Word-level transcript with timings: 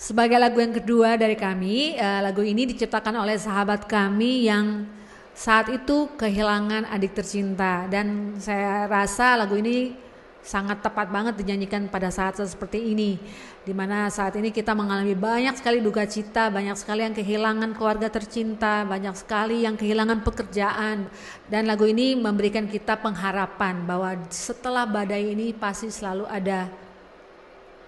Sebagai 0.00 0.40
lagu 0.40 0.56
yang 0.64 0.72
kedua 0.72 1.20
dari 1.20 1.36
kami, 1.36 1.92
uh, 2.00 2.24
lagu 2.24 2.40
ini 2.40 2.64
diciptakan 2.64 3.20
oleh 3.20 3.36
sahabat 3.36 3.84
kami 3.84 4.48
yang 4.48 4.88
saat 5.36 5.68
itu 5.68 6.08
kehilangan 6.16 6.88
adik 6.88 7.12
tercinta 7.12 7.84
dan 7.84 8.32
saya 8.40 8.88
rasa 8.88 9.36
lagu 9.36 9.60
ini 9.60 9.92
sangat 10.40 10.80
tepat 10.80 11.12
banget 11.12 11.36
dinyanyikan 11.36 11.84
pada 11.92 12.08
saat 12.08 12.40
seperti 12.40 12.96
ini 12.96 13.20
di 13.60 13.76
mana 13.76 14.08
saat 14.08 14.40
ini 14.40 14.48
kita 14.48 14.72
mengalami 14.72 15.12
banyak 15.12 15.60
sekali 15.60 15.84
duka 15.84 16.08
cita, 16.08 16.48
banyak 16.48 16.80
sekali 16.80 17.04
yang 17.04 17.12
kehilangan 17.12 17.76
keluarga 17.76 18.08
tercinta, 18.08 18.88
banyak 18.88 19.12
sekali 19.12 19.68
yang 19.68 19.76
kehilangan 19.76 20.24
pekerjaan 20.24 21.12
dan 21.52 21.62
lagu 21.68 21.84
ini 21.84 22.16
memberikan 22.16 22.64
kita 22.64 22.96
pengharapan 22.96 23.84
bahwa 23.84 24.16
setelah 24.32 24.88
badai 24.88 25.36
ini 25.36 25.52
pasti 25.52 25.92
selalu 25.92 26.24
ada 26.24 26.72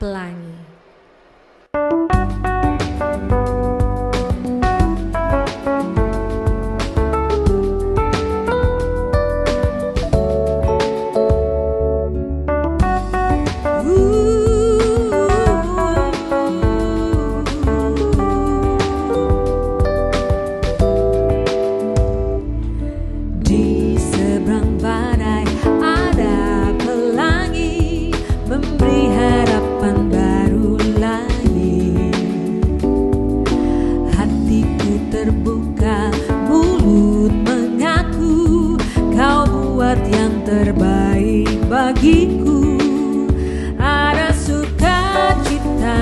pelangi. 0.00 0.77
Bye. 3.28 3.57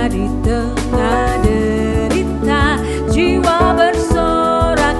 Dari 0.07 0.31
tengah 0.47 1.35
derita 1.43 2.79
jiwa 3.11 3.75
bersorak 3.75 4.95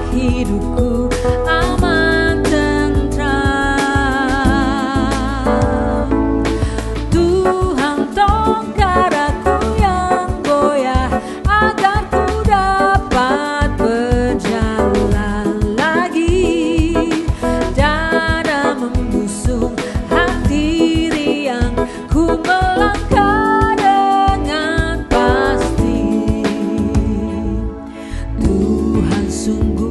sungguh 29.47 29.86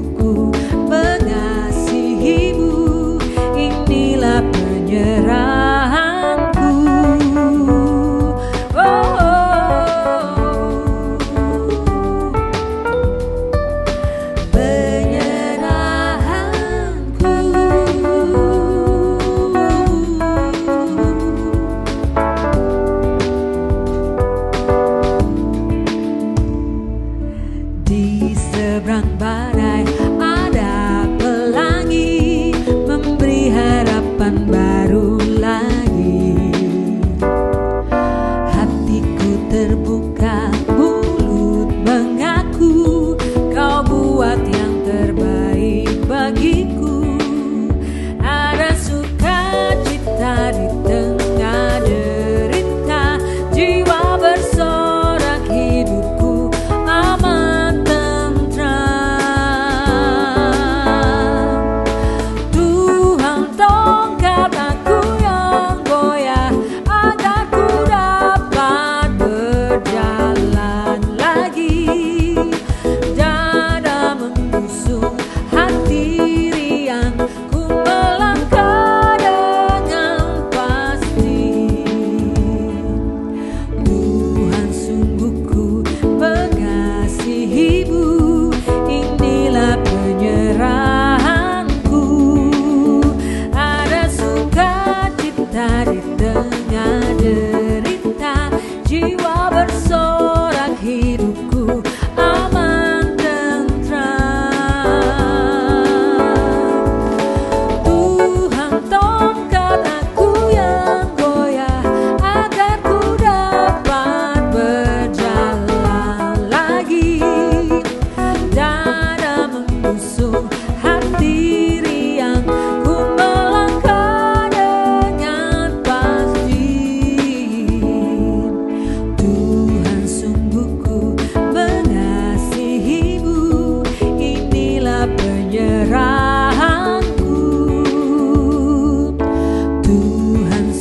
hidup 34.27 34.76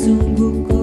sungguh 0.06 0.75